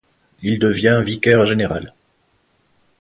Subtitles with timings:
[0.41, 1.93] Il devient vicaire général.